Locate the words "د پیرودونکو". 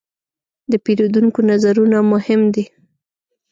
0.71-1.39